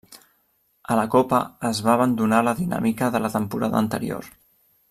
A 0.93 0.97
la 0.99 1.03
Copa 1.15 1.41
es 1.69 1.83
va 1.89 1.93
abandonar 1.97 2.41
la 2.49 2.57
dinàmica 2.63 3.13
de 3.17 3.25
la 3.27 3.35
temporada 3.39 3.83
anterior. 3.87 4.37